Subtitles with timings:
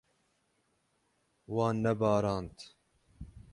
[1.53, 2.57] Wan nebarand.